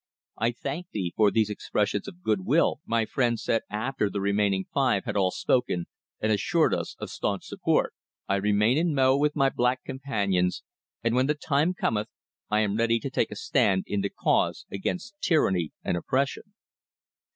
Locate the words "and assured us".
6.19-6.95